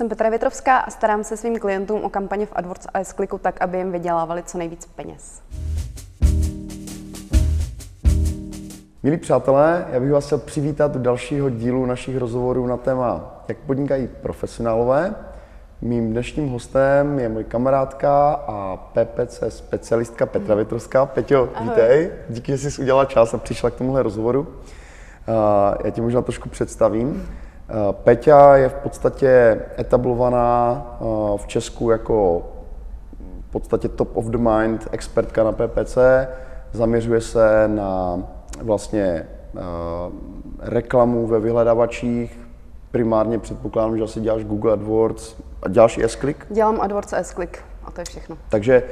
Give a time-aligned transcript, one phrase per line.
[0.00, 3.62] Jsem Petra Větrovská a starám se svým klientům o kampaně v AdWords a s tak,
[3.62, 5.42] aby jim vydělávali co nejvíc peněz.
[9.02, 13.58] Milí přátelé, já bych vás chtěl přivítat u dalšího dílu našich rozhovorů na téma, jak
[13.58, 15.14] podnikají profesionálové.
[15.80, 21.06] Mým dnešním hostem je moje kamarádka a PPC specialistka Petra Větrovská.
[21.06, 21.68] Peťo, Ahoj.
[21.68, 22.10] vítej.
[22.28, 24.48] Díky, že jsi udělala čas a přišla k tomuhle rozhovoru.
[25.84, 27.28] Já tě možná trošku představím.
[27.92, 30.86] Peťa je v podstatě etablovaná
[31.36, 32.42] v Česku jako
[33.48, 35.98] v podstatě top of the mind expertka na PPC.
[36.72, 38.22] Zaměřuje se na
[38.62, 39.26] vlastně
[40.58, 42.40] reklamu ve vyhledavačích.
[42.90, 46.46] Primárně předpokládám, že asi děláš Google AdWords a děláš i S-Click?
[46.50, 48.36] Dělám AdWords a S-Click a to je všechno.
[48.48, 48.82] Takže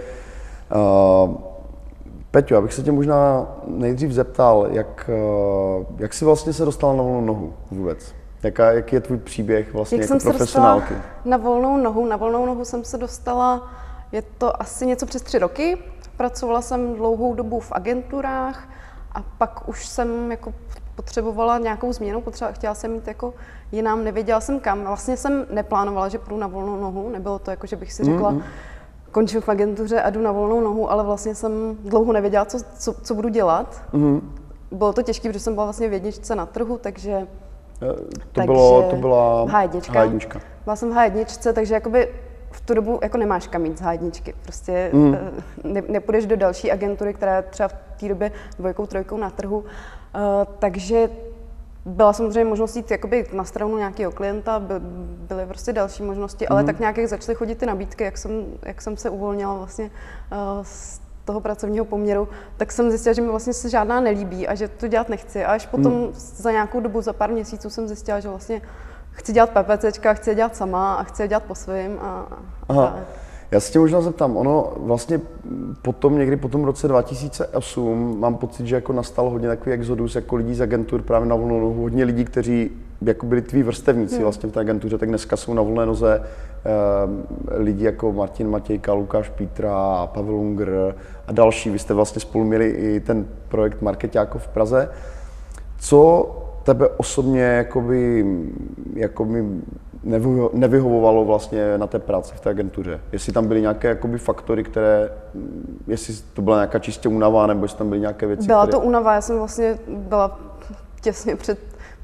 [2.31, 5.11] Peťo, abych se tě možná nejdřív zeptal, jak,
[5.99, 8.15] jak jsi vlastně se dostal na volnou nohu vůbec?
[8.43, 10.95] Jaká, jaký je tvůj příběh vlastně Jak jako jsem profesionálky?
[10.95, 13.71] Se na volnou nohu, na volnou nohu jsem se dostala,
[14.13, 15.79] je to asi něco přes tři roky.
[16.17, 18.69] Pracovala jsem dlouhou dobu v agenturách
[19.13, 20.55] a pak už jsem jako
[20.95, 23.35] potřebovala nějakou změnu, potřeba, chtěla jsem mít jako
[23.73, 24.85] jinam, nevěděla jsem kam.
[24.85, 28.33] Vlastně jsem neplánovala, že půjdu na volnou nohu, nebylo to jako, že bych si řekla,
[28.33, 28.43] mm-hmm.
[29.11, 32.93] končím v agentuře a jdu na volnou nohu, ale vlastně jsem dlouho nevěděla, co, co,
[32.93, 33.83] co budu dělat.
[33.93, 34.21] Mm-hmm.
[34.73, 37.27] Bylo to těžké, protože jsem byla vlastně v jedničce na trhu, takže
[37.83, 37.95] Eh,
[38.33, 40.41] to, bylo, to byla H1.
[40.65, 42.09] Byla jsem v H1, takže jakoby
[42.51, 44.35] v tu dobu jako nemáš kam jít z H1.
[44.43, 45.17] Prostě mm.
[45.65, 49.59] ne, nepůjdeš do další agentury, která je třeba v té době dvojkou, trojkou na trhu.
[49.59, 49.65] Uh,
[50.59, 51.11] takže
[51.85, 54.75] byla samozřejmě možnost jít jakoby na stranu nějakého klienta, by,
[55.29, 56.57] byly prostě další možnosti, mm.
[56.57, 59.85] ale tak nějak jak začaly chodit ty nabídky, jak jsem, jak jsem se uvolnila vlastně
[59.85, 64.55] uh, z toho pracovního poměru, tak jsem zjistila, že mi vlastně se žádná nelíbí a
[64.55, 65.45] že to dělat nechci.
[65.45, 66.13] A až potom hmm.
[66.15, 68.63] za nějakou dobu, za pár měsíců jsem zjistila, že vlastně
[69.11, 71.99] chci dělat PPCčka, chci je dělat sama a chci je dělat po svým.
[72.01, 72.27] A,
[72.69, 72.87] Aha.
[72.87, 72.99] A
[73.51, 75.21] já se tě možná zeptám, ono vlastně
[75.83, 80.37] potom někdy po tom roce 2008 mám pocit, že jako nastal hodně takový exodus jako
[80.37, 82.71] lidí z agentur právě na volnou nohu, hodně lidí, kteří
[83.03, 84.23] jako byli tví vrstevníci hmm.
[84.23, 88.93] vlastně v té agentuře, tak dneska jsou na volné noze eh, lidi jako Martin Matějka,
[88.93, 90.95] Lukáš Pítra, Pavel Unger
[91.27, 91.71] a další.
[91.71, 94.91] Vy jste vlastně spolu měli i ten projekt Marketáko v Praze.
[95.81, 96.31] Co
[96.63, 98.27] tebe osobně jakoby,
[98.95, 99.45] jakoby
[100.53, 103.01] nevyhovovalo vlastně na té práci v té agentuře?
[103.13, 105.11] Jestli tam byly nějaké jakoby faktory, které,
[105.87, 108.81] jestli to byla nějaká čistě únava, nebo jestli tam byly nějaké věci, Byla které...
[108.81, 110.48] to únava, já jsem vlastně byla
[111.01, 111.59] těsně před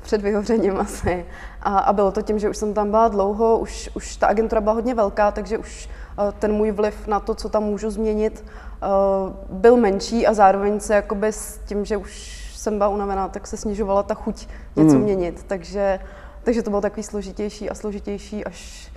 [0.05, 1.25] před vyhořením asi.
[1.63, 4.61] A, a bylo to tím, že už jsem tam byla dlouho, už, už ta agentura
[4.61, 5.89] byla hodně velká, takže už
[6.19, 10.81] uh, ten můj vliv na to, co tam můžu změnit, uh, byl menší a zároveň
[10.81, 14.95] se jakoby s tím, že už jsem byla unavená, tak se snižovala ta chuť něco
[14.95, 15.03] mm.
[15.03, 15.45] měnit.
[15.47, 15.99] Takže,
[16.43, 18.93] takže to bylo takový složitější a složitější, až,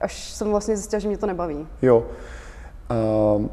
[0.00, 1.66] až jsem vlastně zjistila, že mě to nebaví.
[1.82, 2.06] Jo.
[2.90, 3.46] Uh,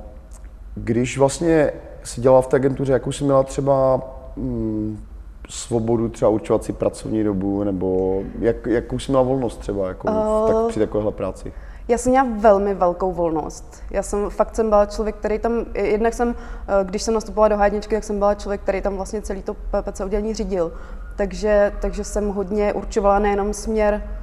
[0.76, 1.72] když vlastně
[2.04, 4.02] si dělala v té agentuře, jakou jsi měla třeba
[4.36, 5.09] mm,
[5.50, 10.48] svobodu třeba určovat si pracovní dobu, nebo jak, jakou jsi měla volnost třeba jako uh,
[10.48, 11.54] tak, při takovéhle práci?
[11.88, 13.84] Já jsem měla velmi velkou volnost.
[13.92, 16.36] Já jsem fakt jsem byla člověk, který tam, jednak jsem,
[16.68, 19.54] eh, když jsem nastupovala do hádničky, tak jsem byla člověk, který tam vlastně celý to
[19.54, 20.74] PPC oddělení řídil.
[21.16, 24.19] Takže, takže jsem hodně určovala nejenom směr Eh,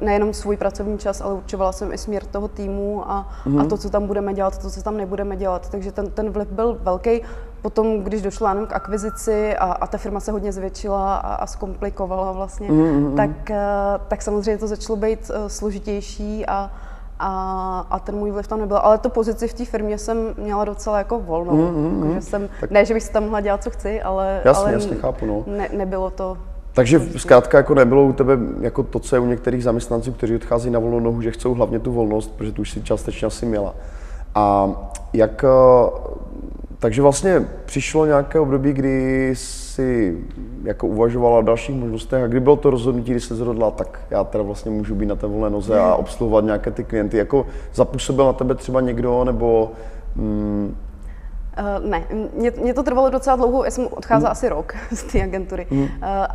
[0.00, 3.58] nejenom svůj pracovní čas, ale určovala jsem i směr toho týmu a, mm.
[3.58, 3.68] a mhm.
[3.68, 5.70] to, co tam budeme dělat, to, co tam nebudeme dělat.
[5.70, 7.20] Takže ten, ten vliv byl velký.
[7.62, 11.46] Potom, když došlo jenom k akvizici a, a ta firma se hodně zvětšila a, a
[11.46, 13.16] zkomplikovala vlastně, mm.
[13.16, 13.58] tak, eh,
[14.08, 16.70] tak samozřejmě to začalo být eh, složitější a,
[17.18, 18.76] a, a ten můj vliv tam nebyl.
[18.76, 21.56] Ale to pozici v té firmě jsem měla docela jako volnou.
[21.56, 22.70] Mm, mm, že jsem, tak...
[22.70, 25.44] Ne, že bych si tam mohla dělat, co chci, ale, jasně, ale jasně, chápu, no.
[25.46, 26.38] ne, nebylo to
[26.74, 30.70] takže zkrátka jako nebylo u tebe jako to, co je u některých zaměstnanců, kteří odchází
[30.70, 33.74] na volnou nohu, že chcou hlavně tu volnost, protože tu už si částečně asi měla.
[34.34, 34.70] A
[35.12, 35.90] jak, eh,
[36.78, 40.18] takže vlastně přišlo nějaké období, kdy si
[40.64, 44.24] jako uvažovala o dalších možnostech a kdy bylo to rozhodnutí, kdy se zrodila, tak já
[44.24, 47.16] teda vlastně můžu být na té volné noze a obsluhovat nějaké ty klienty.
[47.16, 49.72] Jako zapůsobil na tebe třeba někdo, nebo
[50.16, 50.76] mm,
[51.58, 54.32] Uh, ne, mě, mě to trvalo docela dlouho, já jsem odcházela mm.
[54.32, 55.66] asi rok z té agentury.
[55.70, 55.82] Mm.
[55.82, 55.88] Uh,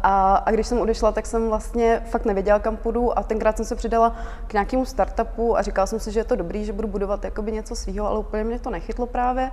[0.03, 3.65] a, a když jsem odešla, tak jsem vlastně fakt nevěděla, kam půjdu a tenkrát jsem
[3.65, 4.15] se přidala
[4.47, 7.51] k nějakému startupu a říkala jsem si, že je to dobrý, že budu budovat jakoby
[7.51, 9.51] něco svého, ale úplně mě to nechytlo právě.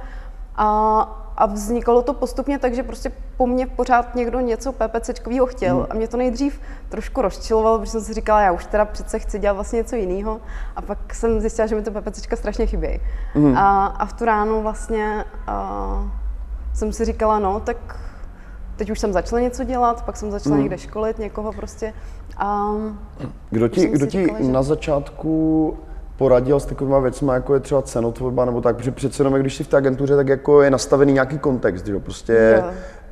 [0.56, 1.00] A,
[1.36, 5.76] a vznikalo to postupně tak, že prostě po mně pořád někdo něco PPCčkového chtěl.
[5.76, 5.86] Hmm.
[5.90, 9.38] A mě to nejdřív trošku rozčilovalo, protože jsem si říkala, já už teda přece chci
[9.38, 10.40] dělat vlastně něco jiného.
[10.76, 13.00] A pak jsem zjistila, že mi to PPCčka strašně chybí.
[13.34, 13.56] Hmm.
[13.56, 16.10] A, a v tu ránu vlastně a,
[16.74, 18.00] jsem si říkala, no, tak
[18.76, 20.62] teď už jsem začala něco dělat, pak jsem začala hmm.
[20.62, 21.92] někde školit někoho prostě.
[22.36, 22.70] A
[23.50, 24.52] kdo ti, kdo ti říkala, že...
[24.52, 25.76] na začátku
[26.16, 29.64] poradil s takovými věcmi, jako je třeba cenotvorba nebo tak, protože přece jenom, když jsi
[29.64, 32.64] v té agentuře, tak jako je nastavený nějaký kontext, že prostě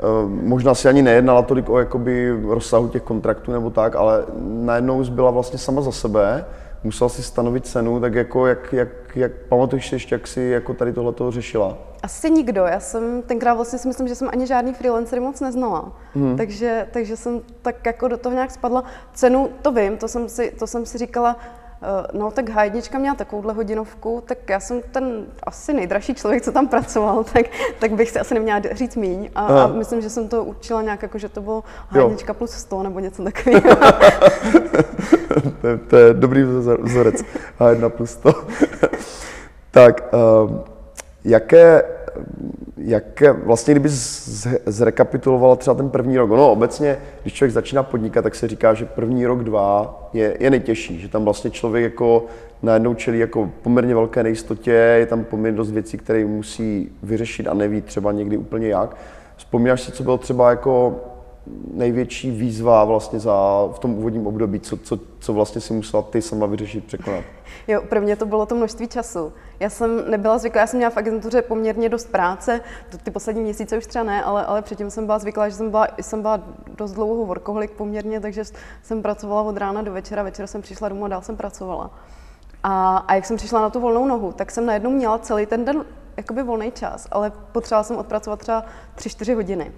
[0.03, 5.05] uh, možná si ani nejednala tolik o jakoby rozsahu těch kontraktů nebo tak, ale najednou
[5.05, 6.45] byla vlastně sama za sebe,
[6.85, 10.75] musela si stanovit cenu, tak jako jak, jak, jak pamatuješ si ještě, jak jsi jako
[10.75, 11.79] tady tohle řešila?
[12.03, 12.65] Asi nikdo.
[12.65, 15.93] Já jsem tenkrát vlastně si myslím, že jsem ani žádný freelancer moc neznala.
[16.15, 16.37] Hmm.
[16.37, 18.85] Takže, takže jsem tak jako do toho nějak spadla.
[19.15, 21.64] Cenu to vím, to jsem si, to jsem si říkala, Eh,
[22.13, 26.69] no tak H1 měla takovouhle hodinovku, tak já jsem ten asi nejdražší člověk, co tam
[26.69, 27.47] pracoval, tak,
[27.79, 29.31] tak bych si asi neměla říct míň.
[29.35, 32.83] A, a myslím, že jsem to učila nějak jako, že to bylo H1 plus 100
[32.83, 33.63] nebo něco takového.
[35.61, 36.43] to, je, to je dobrý
[36.83, 37.25] vzorec.
[37.59, 38.33] H1 plus 100.
[39.71, 40.61] tak, um,
[41.25, 41.83] jaké
[42.77, 43.89] jak vlastně, kdyby
[44.67, 48.85] zrekapitulovala třeba ten první rok, no obecně, když člověk začíná podnikat, tak se říká, že
[48.85, 52.27] první rok, dva je, je nejtěžší, že tam vlastně člověk jako
[52.63, 57.55] najednou čelí jako poměrně velké nejistotě, je tam poměrně dost věcí, které musí vyřešit a
[57.55, 58.97] neví třeba někdy úplně jak.
[59.37, 61.01] Vzpomínáš si, co bylo třeba jako
[61.75, 66.23] největší výzva vlastně za, v tom úvodním období, co, co, co vlastně si musela ty
[66.23, 67.25] sama vyřešit, překonat?
[67.69, 69.33] Jo, pro mě to bylo to množství času.
[69.61, 72.61] Já jsem nebyla zvyklá, já jsem měla v agentuře poměrně dost práce,
[73.03, 75.89] ty poslední měsíce už třeba ne, ale, ale předtím jsem byla zvyklá, že jsem byla,
[76.01, 76.41] jsem byla
[76.77, 78.43] dost dlouho workoholik poměrně, takže
[78.83, 81.91] jsem pracovala od rána do večera, večer jsem přišla domů a dál jsem pracovala.
[82.63, 85.65] A, a jak jsem přišla na tu volnou nohu, tak jsem najednou měla celý ten
[85.65, 85.85] den
[86.17, 88.65] jakoby volný čas, ale potřebovala jsem odpracovat třeba
[88.97, 89.73] 3-4 hodiny.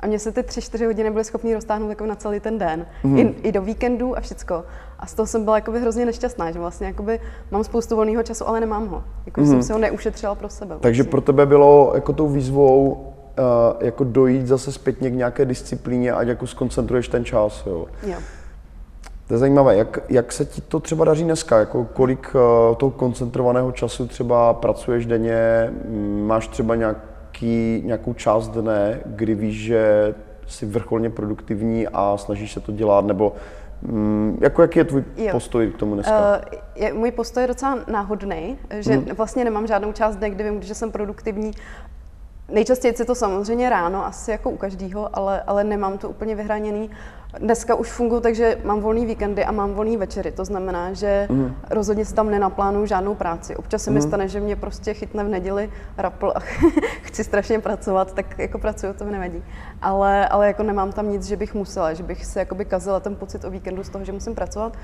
[0.00, 2.86] A mě se ty tři, čtyři hodiny byly schopný roztáhnout jako na celý ten den.
[3.04, 3.18] Mm.
[3.18, 4.64] I, I, do víkendu a všecko.
[4.98, 7.20] A z toho jsem byla jakoby hrozně nešťastná, že vlastně jakoby
[7.50, 9.04] mám spoustu volného času, ale nemám ho.
[9.26, 9.46] Jako, mm.
[9.46, 10.76] jsem si ho neušetřila pro sebe.
[10.80, 11.10] Takže vlastně.
[11.10, 16.28] pro tebe bylo jako tou výzvou uh, jako dojít zase zpětně k nějaké disciplíně, ať
[16.28, 17.62] jako skoncentruješ ten čas.
[17.66, 17.86] Jo.
[18.06, 18.16] jo.
[19.26, 22.90] To je zajímavé, jak, jak se ti to třeba daří dneska, jako kolik uh, toho
[22.90, 25.70] koncentrovaného času třeba pracuješ denně,
[26.26, 30.14] máš třeba nějak nějaký, nějakou část dne, kdy víš, že
[30.46, 33.32] jsi vrcholně produktivní a snažíš se to dělat, nebo
[33.82, 35.32] mm, jako jaký je tvůj jo.
[35.32, 36.18] postoj k tomu dneska?
[36.18, 39.04] Uh, je, můj postoj je docela náhodný, že hmm.
[39.16, 41.50] vlastně nemám žádnou část dne, kdy vím, že jsem produktivní.
[42.48, 46.90] Nejčastěji je to samozřejmě ráno, asi jako u každého, ale, ale nemám to úplně vyhraněný.
[47.38, 50.32] Dneska už funguji takže mám volný víkendy a mám volný večery.
[50.32, 51.54] To znamená, že mm.
[51.70, 53.56] rozhodně si tam nenaplánuju žádnou práci.
[53.56, 53.94] Občas se mm.
[53.94, 56.40] mi stane, že mě prostě chytne v neděli rapl a
[57.02, 59.42] chci strašně pracovat, tak jako pracuju, to mi nevadí.
[59.82, 63.16] Ale, ale jako nemám tam nic, že bych musela, že bych se jakoby kazila ten
[63.16, 64.76] pocit o víkendu z toho, že musím pracovat.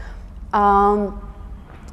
[0.52, 0.94] A,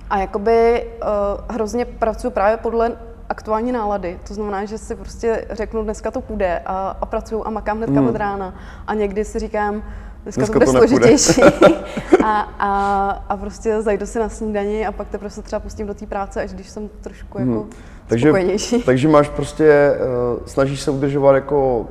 [0.10, 1.08] a jakoby uh,
[1.56, 2.98] hrozně pracuji právě podle
[3.30, 4.20] aktuální nálady.
[4.28, 8.02] To znamená, že si prostě řeknu, dneska to půjde a, a pracuju a makám hnedka
[8.02, 8.08] mm.
[8.08, 8.54] od rána.
[8.88, 9.84] A někdy si říkám,
[10.24, 11.42] Dneska, Dneska to bude to složitější.
[12.24, 15.94] a, a, a prostě zajdu si na snídani a pak teprve se třeba pustím do
[15.94, 17.70] té práce, až když jsem trošku jako hmm.
[18.08, 18.84] takže, spokojenější.
[18.84, 19.92] Takže máš prostě,
[20.38, 21.88] uh, snažíš se udržovat jako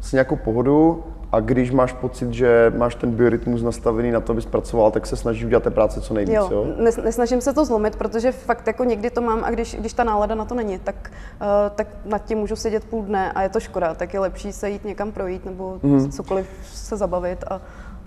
[0.00, 4.42] s nějakou pohodu, a když máš pocit, že máš ten biorytmus nastavený na to, aby
[4.42, 6.48] pracoval, tak se snažíš udělat té práce co nejvíc, jo?
[6.52, 6.66] jo?
[7.04, 10.34] Nesnažím se to zlomit, protože fakt jako někdy to mám a když, když ta nálada
[10.34, 11.10] na to není, tak,
[11.40, 14.52] uh, tak nad tím můžu sedět půl dne a je to škoda, tak je lepší
[14.52, 16.10] se jít někam projít nebo mm.
[16.10, 17.60] cokoliv se zabavit a,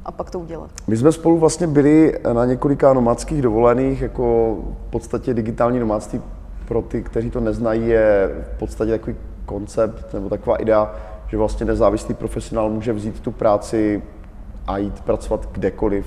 [0.06, 0.70] a pak to udělat.
[0.88, 4.58] My jsme spolu vlastně byli na několika nomádských dovolených, jako
[4.88, 6.22] v podstatě digitální nomádství
[6.68, 10.96] pro ty, kteří to neznají, je v podstatě takový koncept nebo taková idea,
[11.32, 14.02] že vlastně nezávislý profesionál může vzít tu práci
[14.68, 16.06] a jít pracovat kdekoliv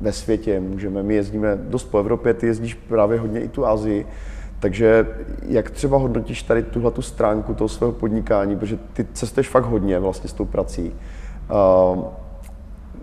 [0.00, 0.60] ve světě.
[0.60, 4.06] Můžeme, my jezdíme dost po Evropě, ty jezdíš právě hodně i tu Azii,
[4.60, 5.06] takže
[5.48, 9.98] jak třeba hodnotíš tady tuhle tu stránku toho svého podnikání, protože ty cestuješ fakt hodně
[9.98, 10.92] vlastně s tou prací.
[11.50, 12.04] Uh,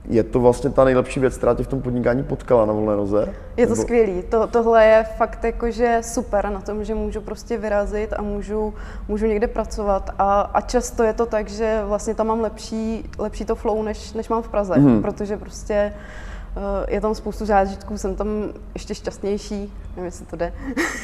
[0.09, 3.33] je to vlastně ta nejlepší věc, která tě v tom podnikání potkala na volné noze?
[3.57, 3.81] Je to Nebo...
[3.81, 4.23] skvělý.
[4.29, 8.73] To, tohle je fakt jakože super na tom, že můžu prostě vyrazit a můžu,
[9.07, 10.09] můžu někde pracovat.
[10.19, 14.13] A, a často je to tak, že vlastně tam mám lepší, lepší to flow, než,
[14.13, 15.01] než mám v Praze, hmm.
[15.01, 15.93] protože prostě
[16.55, 18.27] uh, je tam spoustu zážitků, jsem tam
[18.73, 20.53] ještě šťastnější, nevím, jestli to jde.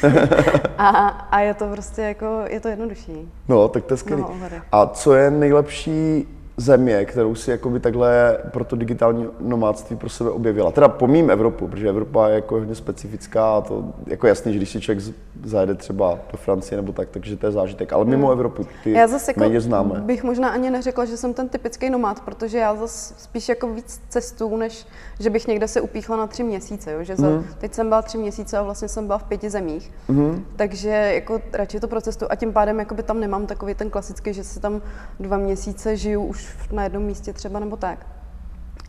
[0.78, 3.32] a, a je to prostě jako, je to jednodušší.
[3.48, 4.22] No, tak to je skvělý.
[4.22, 4.36] No,
[4.72, 10.30] a co je nejlepší země, kterou si jakoby takhle pro to digitální nomádství pro sebe
[10.30, 10.70] objevila.
[10.70, 14.70] Teda pomím Evropu, protože Evropa je jako hodně specifická a to jako jasný, že když
[14.70, 15.04] si člověk
[15.44, 17.92] zajede třeba do Francie nebo tak, takže to je zážitek.
[17.92, 18.32] Ale mimo hmm.
[18.32, 20.00] Evropu ty já zase jako méně známe.
[20.00, 24.00] bych možná ani neřekla, že jsem ten typický nomád, protože já zase spíš jako víc
[24.08, 24.86] cestu, než
[25.20, 26.92] že bych někde se upíchla na tři měsíce.
[26.92, 27.04] Jo?
[27.04, 27.44] Že za, hmm.
[27.58, 29.92] Teď jsem byla tři měsíce a vlastně jsem byla v pěti zemích.
[30.08, 30.44] Hmm.
[30.56, 34.44] Takže jako radši to pro cestu a tím pádem tam nemám takový ten klasický, že
[34.44, 34.82] se tam
[35.20, 38.06] dva měsíce žiju už už na jednom místě třeba nebo tak.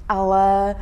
[0.10, 0.76] Ale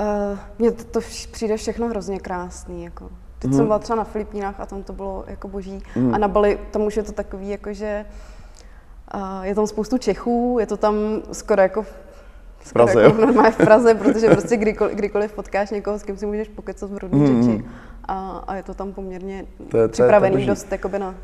[0.00, 1.00] uh, mně to, to
[1.32, 2.84] přijde všechno hrozně krásný.
[2.84, 3.10] Jako.
[3.38, 3.56] Teď hmm.
[3.56, 5.82] jsem byla třeba na Filipínách a tam to bylo jako boží.
[5.94, 6.14] Hmm.
[6.14, 8.04] A na Bali tam už je to takový, jako že
[9.14, 10.94] uh, je tam spoustu Čechů, je to tam
[11.32, 11.82] skoro jako
[12.58, 16.26] v Praze, jako normálně v Praze, protože prostě kdykoliv, kdykoliv potkáš někoho, s kým si
[16.26, 17.42] můžeš pokecat v rodné hmm.
[17.42, 17.64] řeči.
[18.04, 21.14] A, a je to tam poměrně to je, připravený to je, to dost jakoby na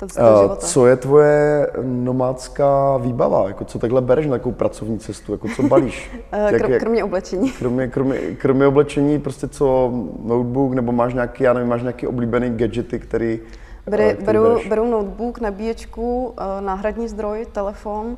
[0.00, 0.66] ten styl uh, života.
[0.66, 3.48] Co je tvoje nomádská výbava?
[3.48, 5.32] Jako co takhle bereš na takovou pracovní cestu?
[5.32, 6.10] Jako co balíš?
[6.32, 7.50] uh, jak, jak, kromě oblečení.
[7.50, 9.92] Kromě, kromě, kromě oblečení, prostě co
[10.24, 13.40] notebook, nebo máš nějaký, já nevím, máš nějaký oblíbený gadgety, který
[13.86, 18.16] Beru, beru, beru notebook, nabíječku, náhradní zdroj, telefon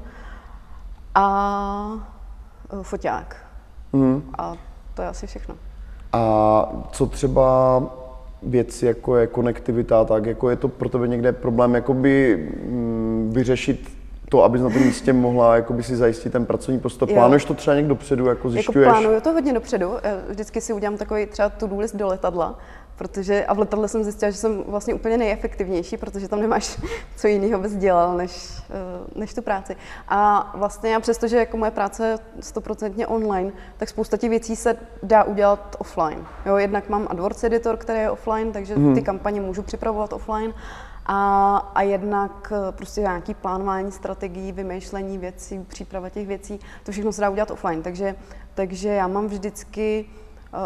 [1.14, 1.90] a
[2.82, 3.36] foťák.
[3.92, 4.22] Mm.
[4.38, 4.54] A
[4.94, 5.54] to je asi všechno.
[6.12, 7.80] A co třeba
[8.42, 13.90] věci, jako je konektivita, tak jako je to pro tebe někde problém jakoby mm, vyřešit
[14.28, 17.08] to, abys na tom místě mohla jakoby si zajistit ten pracovní prostor.
[17.08, 18.86] Plánuješ to třeba někdo dopředu, jako zjišťuješ?
[18.86, 19.90] Jako plánuju to hodně dopředu.
[20.28, 22.58] Vždycky si udělám takový třeba to-do list do letadla
[23.02, 26.80] protože a v letadle jsem zjistila, že jsem vlastně úplně nejefektivnější, protože tam nemáš
[27.16, 29.76] co jiného bys dělal, než, eh, než tu práci.
[30.08, 34.56] A vlastně já přesto, že jako moje práce je stoprocentně online, tak spousta těch věcí
[34.56, 36.26] se dá udělat offline.
[36.46, 38.94] Jo, jednak mám AdWords editor, který je offline, takže hmm.
[38.94, 40.54] ty kampaně můžu připravovat offline.
[41.06, 47.12] A, a jednak eh, prostě nějaký plánování strategií, vymýšlení věcí, příprava těch věcí, to všechno
[47.12, 47.82] se dá udělat offline.
[47.82, 48.14] Takže,
[48.54, 50.06] takže já mám vždycky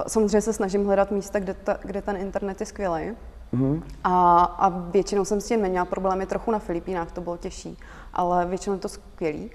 [0.07, 3.13] samozřejmě se snažím hledat místa, kde, ta, kde ten internet je skvělý.
[3.55, 3.83] Mm-hmm.
[4.05, 7.79] A, a většinou jsem s tím neměla problémy, trochu na Filipínách to bylo těžší,
[8.15, 9.51] ale většinou je to skvělý.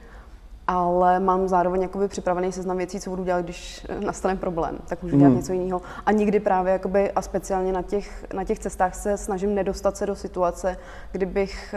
[0.68, 5.18] Ale mám zároveň jakoby připravený seznam věcí, co budu dělat, když nastane problém, tak můžu
[5.18, 5.36] dělat mm.
[5.36, 5.82] něco jiného.
[6.06, 10.06] A nikdy právě jakoby, a speciálně na těch, na těch cestách se snažím nedostat se
[10.06, 10.78] do situace,
[11.12, 11.76] kdybych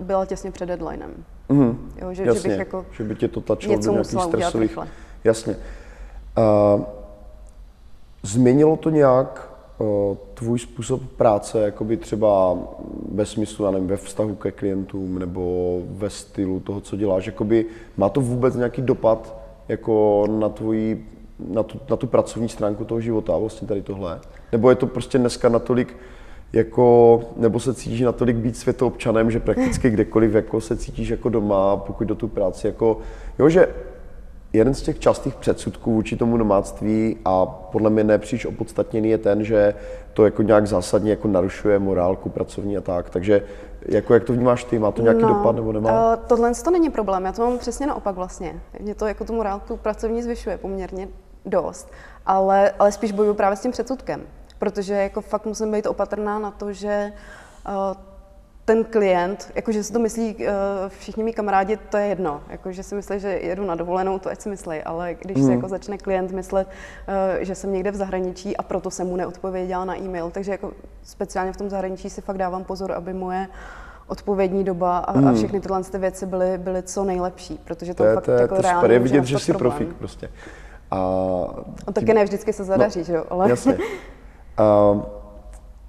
[0.00, 1.10] uh, byla těsně před deadlinem.
[1.48, 1.90] Mm.
[1.96, 4.78] Jo, že, Jasně, že, bych jako že by tě to tlačilo do nějakých stresových...
[5.24, 5.56] Jasně.
[6.76, 6.84] Uh,
[8.24, 12.58] Změnilo to nějak uh, tvůj způsob práce, jakoby třeba
[13.12, 17.26] ve smyslu, já nevím, ve vztahu ke klientům nebo ve stylu toho, co děláš?
[17.26, 17.66] Jakoby,
[17.96, 19.36] má to vůbec nějaký dopad
[19.68, 21.08] jako na tvoji,
[21.52, 24.20] na tu, na tu pracovní stránku toho života, vlastně tady tohle?
[24.52, 25.96] Nebo je to prostě dneska natolik,
[26.52, 31.76] jako, nebo se cítíš natolik být světoobčanem, že prakticky kdekoliv jako se cítíš jako doma,
[31.76, 32.98] pokud do tu práci, jako,
[33.38, 33.68] jo, že
[34.54, 39.44] jeden z těch častých předsudků vůči tomu nomádství a podle mě nepříliš opodstatněný je ten,
[39.44, 39.74] že
[40.12, 43.10] to jako nějak zásadně jako narušuje morálku pracovní a tak.
[43.10, 43.42] Takže
[43.88, 44.78] jako jak to vnímáš ty?
[44.78, 46.16] Má to nějaký no, dopad nebo nemá?
[46.16, 48.60] Uh, tohle to není problém, já to mám přesně naopak vlastně.
[48.80, 51.08] Mě to jako tu morálku pracovní zvyšuje poměrně
[51.46, 51.88] dost,
[52.26, 54.20] ale, ale spíš bojuju právě s tím předsudkem,
[54.58, 57.12] protože jako fakt musím být opatrná na to, že
[57.68, 58.13] uh,
[58.64, 60.42] ten klient, jakože si to myslí uh,
[60.88, 62.40] všichni mý kamarádi, to je jedno.
[62.48, 65.46] Jakože si myslí, že jedu na dovolenou, to ať si myslí, ale když hmm.
[65.46, 69.16] se jako začne klient myslet, uh, že jsem někde v zahraničí a proto jsem mu
[69.16, 73.48] neodpověděla na e-mail, takže jako speciálně v tom zahraničí si fakt dávám pozor, aby moje
[74.06, 75.28] odpovědní doba a, hmm.
[75.28, 78.56] a všechny tyhle ty věci byly, byly co nejlepší, protože to, to fakt to, jako
[78.56, 79.72] to reálně je vidět, že jsi problém.
[79.72, 80.30] profík prostě.
[80.90, 80.96] A,
[81.86, 82.14] a taky tím...
[82.14, 83.24] ne vždycky se zadaří, no, že jo?
[83.30, 83.50] Ale...
[83.50, 83.78] Jasně.
[84.94, 85.02] Uh,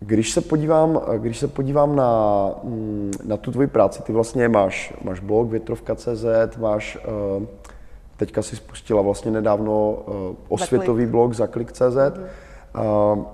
[0.05, 4.93] Když se podívám, když se podívám na, mm, na tu tvoji práci, ty vlastně máš,
[5.03, 7.45] máš blog větrovka.cz, máš, eh,
[8.17, 11.81] teďka si spustila vlastně nedávno eh, osvětový blog zaklik.cz.
[11.81, 13.25] Mm-hmm.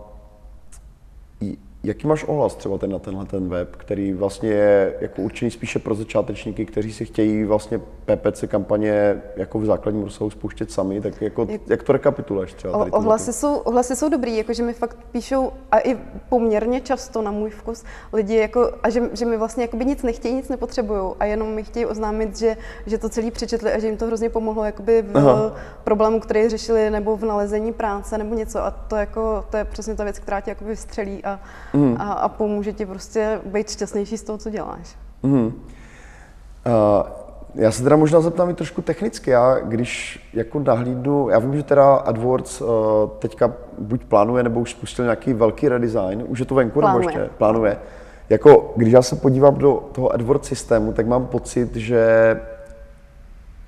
[1.83, 5.79] Jaký máš ohlas třeba ten na tenhle ten web, který vlastně je jako určený spíše
[5.79, 11.21] pro začátečníky, kteří si chtějí vlastně PPC kampaně jako v základním rozsahu spouštět sami, tak
[11.21, 12.77] jako, jak, jak to rekapituluješ třeba?
[12.77, 15.97] Tady ohlasy, jsou, ohlasy jsou dobrý, jakože mi fakt píšou a i
[16.29, 17.83] poměrně často na můj vkus
[18.13, 21.63] lidi, jako, a že, že mi vlastně jakoby nic nechtějí, nic nepotřebují a jenom mi
[21.63, 25.17] chtějí oznámit, že, že to celý přečetli a že jim to hrozně pomohlo jakoby v
[25.17, 25.55] Aha.
[25.83, 29.95] problému, který řešili nebo v nalezení práce nebo něco a to, jako, to je přesně
[29.95, 31.39] ta věc, která tě jakoby vystřelí a
[31.73, 31.95] mm.
[31.99, 34.95] a, a pomůže ti prostě být šťastnější z toho, co děláš.
[35.23, 35.45] Mm.
[35.45, 35.51] Uh,
[37.55, 39.31] já se teda možná zeptám i trošku technicky.
[39.31, 42.67] Já když jako nahlídnu, já vím, že teda AdWords uh,
[43.19, 47.07] teďka buď plánuje, nebo už spustil nějaký velký redesign, už je to venku, plánuje.
[47.07, 47.77] nebo ještě plánuje.
[48.29, 52.01] Jako, když já se podívám do toho AdWords systému, tak mám pocit, že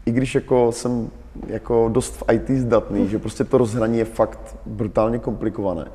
[0.05, 1.09] i když jako jsem
[1.47, 5.85] jako dost v IT zdatný, že prostě to rozhraní je fakt brutálně komplikované.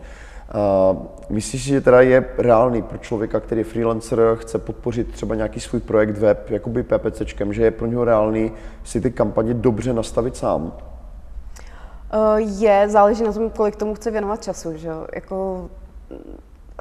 [0.54, 5.34] Uh, myslíš si, že teda je reálný pro člověka, který je freelancer, chce podpořit třeba
[5.34, 8.52] nějaký svůj projekt web, jakoby PPCčkem, že je pro něho reálný
[8.84, 10.72] si ty kampaně dobře nastavit sám?
[12.14, 15.06] Uh, je, záleží na tom, kolik tomu chce věnovat času, že jo?
[15.14, 15.68] Jako,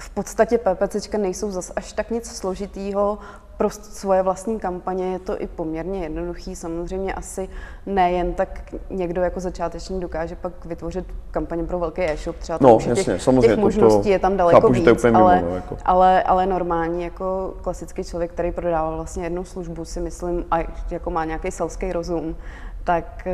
[0.01, 3.17] v podstatě PPCčka nejsou zas až tak nic složitýho.
[3.57, 6.55] Pro svoje vlastní kampaně je to i poměrně jednoduchý.
[6.55, 7.49] Samozřejmě asi
[7.85, 12.35] nejen tak někdo jako začáteční dokáže pak vytvořit kampaně pro velký e-shop.
[12.35, 15.13] Třeba no, jasně, těch, samozřejmě, těch možností to, je tam daleko chápu, víc, to je
[15.13, 15.77] ale, mimo, no, jako.
[15.85, 20.57] ale, ale normální jako klasický člověk, který prodával vlastně jednu službu, si myslím, a
[20.91, 22.35] jako má nějaký selský rozum,
[22.83, 23.27] tak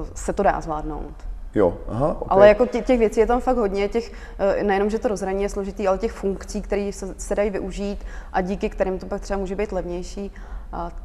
[0.00, 1.14] uh, se to dá zvládnout.
[1.58, 2.26] Jo, aha, okay.
[2.28, 5.42] Ale jako těch, těch věcí je tam fakt hodně, těch, eh, nejenom, že to rozhraní
[5.42, 7.98] je složitý, ale těch funkcí, které se, se dají využít
[8.32, 10.32] a díky kterým to pak třeba může být levnější,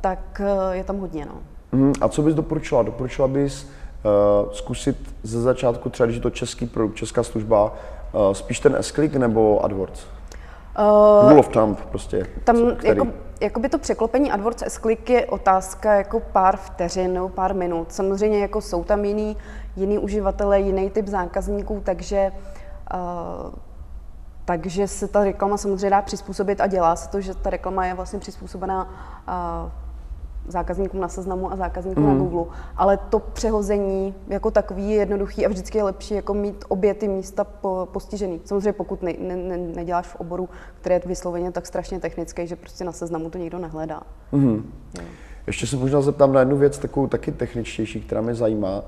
[0.02, 1.26] tak eh, je tam hodně.
[1.26, 1.36] No.
[1.72, 2.84] Mm, a co bys doporučila?
[2.84, 7.76] Doporučila bys uh, zkusit ze začátku, třeba když je to český produkt, česká služba,
[8.12, 10.06] uh, spíš ten s nebo AdWords?
[10.80, 12.28] Uh, Rule of thumb prostě.
[12.44, 13.00] Tam co, který?
[13.00, 13.08] jako,
[13.44, 17.92] jako by to překlopení AdWords s je otázka jako pár vteřin nebo pár minut.
[17.92, 19.38] Samozřejmě jako jsou tam jiný,
[19.76, 22.32] jiný uživatelé, jiný typ zákazníků, takže
[22.94, 23.54] uh,
[24.46, 27.94] takže se ta reklama samozřejmě dá přizpůsobit a dělá se to, že ta reklama je
[27.94, 29.83] vlastně přizpůsobená uh,
[30.48, 32.10] zákazníkům na seznamu a zákazníkům mm.
[32.10, 32.24] na mhm.
[32.24, 32.46] Google.
[32.78, 37.08] Ale to přehození jako takový je jednoduchý a vždycky je lepší jako mít obě ty
[37.08, 38.42] místa po, postižený.
[38.46, 40.50] Samozřejmě pokud ne, ne, ne, neděláš v oboru,
[40.82, 44.02] který je vysloveně tak strašně technický, že prostě na seznamu to nikdo nehledá.
[44.32, 44.72] Mm.
[45.48, 48.84] Ještě se možná zeptám na jednu věc, takovou taky techničtější, která mě zajímá.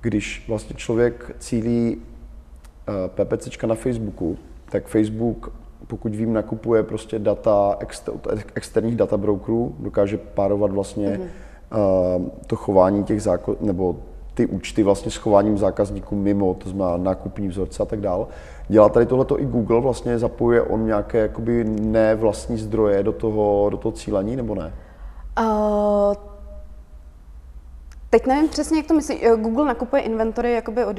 [0.00, 4.38] Když vlastně člověk cílí uh, eh, PPCčka na Facebooku,
[4.70, 5.52] tak Facebook
[5.86, 7.78] pokud vím, nakupuje prostě data
[8.54, 12.18] externích data brokerů, dokáže párovat vlastně mm-hmm.
[12.18, 13.96] uh, to chování těch zákon, nebo
[14.34, 18.26] ty účty vlastně s chováním zákazníků mimo, to znamená nákupní vzorce a tak dále.
[18.68, 23.76] Dělá tady tohleto i Google, vlastně zapojuje on nějaké jakoby nevlastní zdroje do toho, do
[23.76, 24.72] toho cílení, nebo ne?
[25.40, 26.14] Uh,
[28.12, 29.26] Teď nevím přesně, jak to myslí.
[29.26, 30.96] Eh, Google nakupuje inventory jakoby od,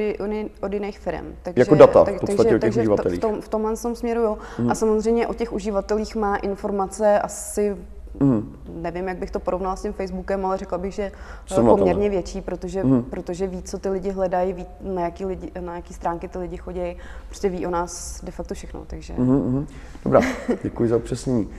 [0.61, 1.35] od jiných firm.
[1.43, 3.17] Takže, jako data v podstatě takže, o těch takže uživatelích.
[3.17, 4.37] V, tom, v tomhle tom směru jo.
[4.59, 4.71] Mm.
[4.71, 7.77] A samozřejmě o těch uživatelích má informace asi
[8.19, 8.55] Mm.
[8.81, 11.11] Nevím, jak bych to porovnala s tím Facebookem, ale řekla bych, že
[11.45, 13.03] Jsou poměrně větší, protože, mm.
[13.03, 16.57] protože ví, co ty lidi hledají, ví, na jaký, lidi, na jaký stránky ty lidi
[16.57, 16.97] chodí,
[17.27, 18.83] prostě ví o nás de facto všechno.
[18.87, 19.13] Takže...
[19.13, 19.65] Mm-hmm.
[20.03, 20.21] Dobrá,
[20.63, 21.49] děkuji za upřesnění.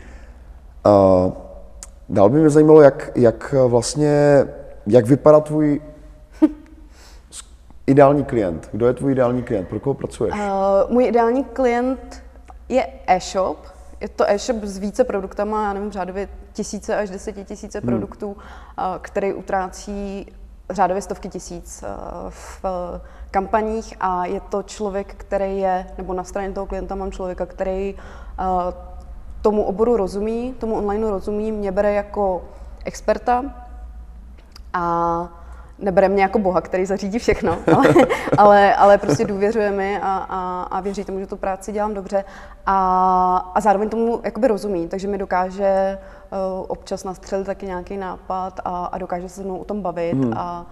[0.87, 1.33] Uh,
[2.09, 4.45] dál by mě zajímalo, jak, jak vlastně
[4.87, 5.81] jak vypadá tvůj
[7.87, 8.69] ideální klient?
[8.73, 9.69] Kdo je tvůj ideální klient?
[9.69, 10.35] Pro koho pracuješ?
[10.35, 12.23] Uh, můj ideální klient
[12.69, 13.59] je e-shop.
[14.01, 17.87] Je to e-shop s více produktama, já nevím, řádově tisíce až desetitisíce hmm.
[17.87, 18.37] produktů, uh,
[19.01, 20.27] který utrácí
[20.71, 22.65] řádově stovky tisíc uh, v
[23.31, 27.95] kampaních a je to člověk, který je, nebo na straně toho klienta mám člověka, který
[29.43, 32.45] tomu oboru rozumí, tomu online rozumí, mě bere jako
[32.85, 33.64] experta,
[34.75, 35.29] a
[35.79, 37.95] nebere mě jako boha, který zařídí všechno, ale,
[38.39, 42.25] ale, ale prostě důvěřuje mi a, a, a věří tomu, že tu práci dělám dobře
[42.67, 45.99] a, a zároveň tomu jakoby rozumí, takže mi dokáže
[46.33, 50.33] uh, občas nastřelit taky nějaký nápad a, a dokáže se mnou o tom bavit hmm.
[50.37, 50.67] a,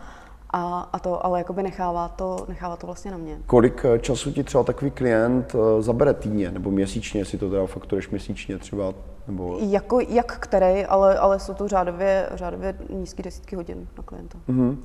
[0.51, 3.39] a, a to, ale jakoby nechává to, nechává to vlastně na mě.
[3.47, 7.67] Kolik eh, času ti třeba takový klient eh, zabere týdně nebo měsíčně, jestli to teda
[7.67, 8.93] fakturuješ měsíčně třeba?
[9.27, 9.59] Nebo...
[9.61, 14.39] Jako, jak který, ale, ale jsou to řádově, řádově nízké desítky hodin na klienta.
[14.49, 14.77] Mm-hmm.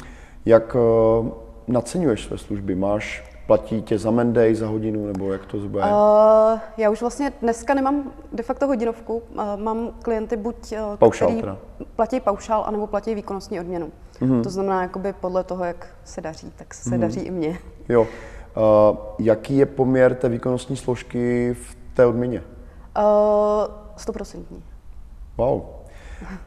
[0.45, 1.28] Jak uh,
[1.67, 2.76] naceňuješ své služby?
[2.76, 5.84] Máš Platí tě za Menday, za hodinu, nebo jak to zbude?
[5.84, 9.15] Uh, já už vlastně dneska nemám de facto hodinovku.
[9.17, 11.58] Uh, mám klienty buď, uh, paušál, který teda.
[11.95, 13.91] platí paušál, anebo platí výkonnostní odměnu.
[14.21, 14.43] Uh-huh.
[14.43, 17.00] To znamená, jakoby podle toho, jak se daří, tak se uh-huh.
[17.00, 17.60] daří i mně.
[17.89, 18.02] Jo.
[18.02, 22.43] Uh, jaký je poměr té výkonnostní složky v té odměně?
[23.97, 24.63] Stoprocentní.
[25.38, 25.62] Wow.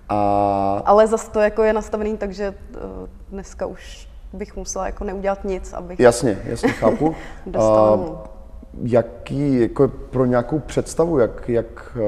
[0.08, 0.82] A...
[0.84, 5.72] Ale zase to jako je nastavený, takže uh, dneska už bych musela jako neudělat nic,
[5.72, 6.00] abych...
[6.00, 7.14] Jasně, jasně, chápu.
[7.58, 7.98] a,
[8.82, 11.98] jaký, jako pro nějakou představu, jak, jak,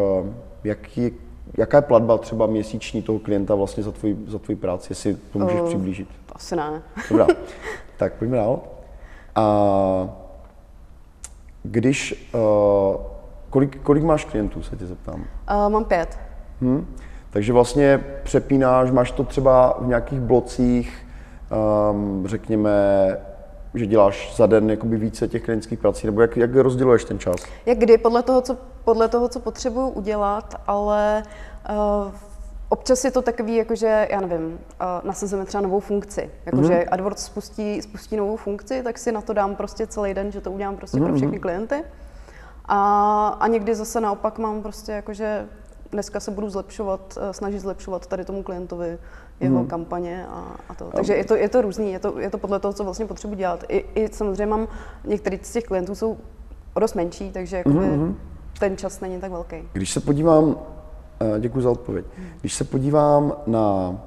[0.64, 1.12] jaký,
[1.59, 5.38] jaká je platba třeba měsíční toho klienta vlastně za tvůj, za tvůj práci, jestli to
[5.38, 6.09] můžeš uh, přiblížit?
[6.33, 6.83] Asi ne.
[7.11, 7.26] Dobrá,
[7.96, 8.61] tak pojďme dál.
[9.35, 10.16] A
[11.62, 13.12] když, uh,
[13.52, 15.24] kolik, kolik máš klientů, se tě zeptám?
[15.50, 16.18] Uh, mám pět.
[16.60, 16.86] Hmm.
[17.30, 21.06] Takže vlastně přepínáš, máš to třeba v nějakých blocích,
[21.90, 22.70] um, řekněme,
[23.74, 27.36] že děláš za den jakoby více těch klinických prací, nebo jak, jak rozděluješ ten čas?
[27.66, 31.22] Jak kdy, podle toho, co, podle toho, co potřebuju udělat, ale
[31.70, 32.12] uh,
[32.68, 34.58] občas je to takový, jakože, já nevím, uh,
[35.04, 36.30] nasazujeme třeba novou funkci.
[36.46, 36.88] Jakože mm-hmm.
[36.90, 40.50] AdWords spustí, spustí novou funkci, tak si na to dám prostě celý den, že to
[40.50, 41.06] udělám prostě mm-hmm.
[41.06, 41.40] pro všechny mhm.
[41.40, 41.84] klienty.
[42.64, 45.46] A, a někdy zase naopak mám prostě jakože
[45.92, 48.98] dneska se budu zlepšovat, eh, snažit zlepšovat tady tomu klientovi
[49.40, 49.66] jeho hmm.
[49.66, 50.90] kampaně a, a to.
[50.94, 53.35] Takže je to, je to různý, je to, je to podle toho, co vlastně potřebuji
[53.35, 53.64] dělat.
[53.68, 54.68] I, i samozřejmě mám,
[55.05, 56.18] některý z těch klientů jsou
[56.75, 57.79] o dost menší, takže jakoby...
[57.79, 58.16] Hmm.
[58.59, 59.57] ten čas není tak velký.
[59.72, 60.57] Když se podívám,
[61.20, 62.07] eh, děkuji za odpověď,
[62.40, 63.98] když se podívám na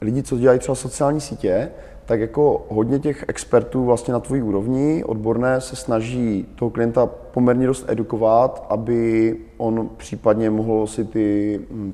[0.00, 1.70] lidi, co dělají třeba sociální sítě,
[2.06, 7.66] tak jako hodně těch expertů vlastně na tvojí úrovni odborné se snaží toho klienta poměrně
[7.66, 11.92] dost edukovat, aby on případně mohl si ty, hm,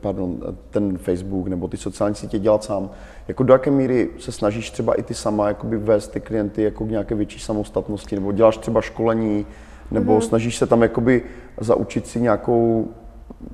[0.00, 0.38] pardon,
[0.70, 2.90] ten Facebook nebo ty sociální sítě dělat sám.
[3.28, 6.84] Jako do jaké míry se snažíš třeba i ty sama jakoby vést ty klienty jako
[6.84, 9.46] k nějaké větší samostatnosti, nebo děláš třeba školení,
[9.90, 10.28] nebo mm-hmm.
[10.28, 11.22] snažíš se tam jakoby
[11.60, 12.88] zaučit si nějakou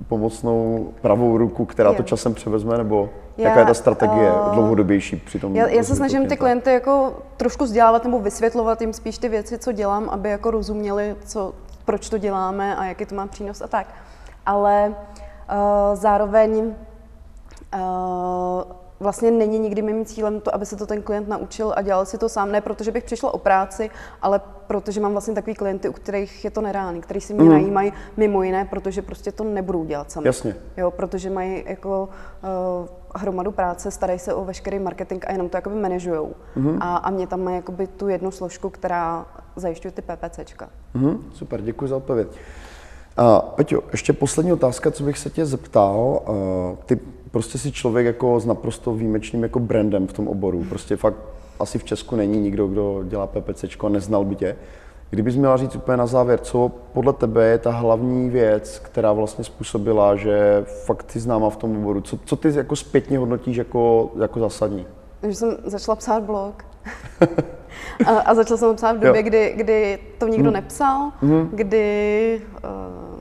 [0.08, 1.96] pomocnou pravou ruku, která je.
[1.96, 5.56] to časem převezme, nebo já, jaká je ta strategie uh, dlouhodobější při tom?
[5.56, 9.58] Já, já se snažím ty klienty jako trošku vzdělávat nebo vysvětlovat jim spíš ty věci,
[9.58, 11.52] co dělám, aby jako rozuměli, co,
[11.84, 13.86] proč to děláme a jaký to má přínos a tak.
[14.46, 14.94] Ale uh,
[15.94, 16.74] zároveň
[17.74, 22.06] uh, vlastně není nikdy mým cílem to, aby se to ten klient naučil a dělal
[22.06, 23.90] si to sám, ne protože bych přišla o práci,
[24.22, 27.50] ale protože mám vlastně takový klienty, u kterých je to nereálný, který si mě mm.
[27.50, 30.26] najímají mimo jiné, protože prostě to nebudou dělat sami.
[30.26, 30.56] Jasně.
[30.76, 32.08] Jo, protože mají jako
[32.82, 36.34] uh, hromadu práce, starají se o veškerý marketing a jenom to jakoby manažujou.
[36.56, 36.78] Mm.
[36.80, 40.68] A, a mě tam mají jakoby tu jednu složku, která zajišťuje ty PPCčka.
[40.94, 42.28] Mm, super, děkuji za odpověď.
[43.18, 46.22] Uh, Peťo, ještě poslední otázka, co bych se tě zeptal.
[46.28, 46.98] Uh, ty
[47.30, 50.64] prostě si člověk jako s naprosto výjimečným jako brandem v tom oboru.
[50.68, 51.16] Prostě fakt
[51.60, 54.56] asi v Česku není nikdo, kdo dělá PPC a neznal by tě.
[55.14, 59.44] Kdybys měla říct úplně na závěr, co podle tebe je ta hlavní věc, která vlastně
[59.44, 64.12] způsobila, že fakt ty známa v tom oboru, co, co ty jako zpětně hodnotíš jako,
[64.20, 64.86] jako zásadní?
[65.22, 66.64] Že jsem začala psát blog.
[68.06, 70.54] a, a začala jsem psát v době, kdy, kdy to nikdo hmm.
[70.54, 71.48] nepsal, hmm.
[71.52, 73.13] kdy uh,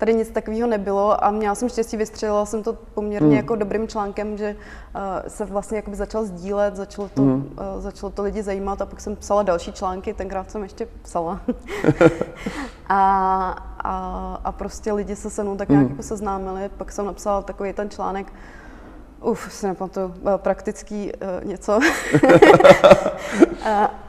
[0.00, 3.36] tady nic takového nebylo a měla jsem štěstí, vystřelila jsem to poměrně mm.
[3.36, 4.56] jako dobrým článkem, že
[4.94, 7.56] uh, se vlastně jakoby začal sdílet, začalo to, mm.
[7.76, 11.40] uh, začalo to lidi zajímat a pak jsem psala další články, tenkrát jsem ještě psala.
[12.88, 12.98] a,
[13.78, 15.90] a, a prostě lidi se se mnou tak nějak mm.
[15.90, 18.32] jako seznámili, pak jsem napsala takový ten článek,
[19.22, 21.72] Uf, si nepamatuju, eh, praktický uh, něco.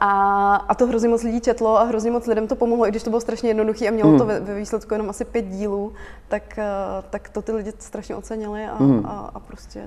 [0.00, 3.02] a, a to hrozně moc lidí četlo a hrozně moc lidem to pomohlo, i když
[3.02, 4.18] to bylo strašně jednoduché a mělo mm.
[4.18, 5.92] to ve, ve výsledku jenom asi pět dílů,
[6.28, 9.06] tak, uh, tak to ty lidi strašně ocenili a, mm.
[9.06, 9.80] a, a prostě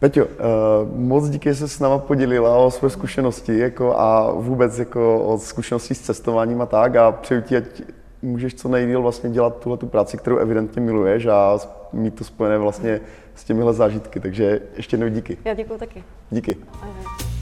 [0.00, 0.30] Peťo, uh,
[0.98, 5.38] moc díky, že jsi s náma podělila o své zkušenosti jako a vůbec jako o
[5.38, 7.64] zkušenosti s cestováním a tak a přeju ti, ať
[8.22, 11.58] můžeš co nejdíl vlastně dělat tuhle tu práci, kterou evidentně miluješ a
[11.92, 13.00] mít to spojené vlastně
[13.34, 14.20] s těmihle zážitky.
[14.20, 15.38] Takže ještě jednou díky.
[15.44, 16.04] Já děkuji taky.
[16.30, 16.56] Díky.
[16.72, 17.37] Ahoj.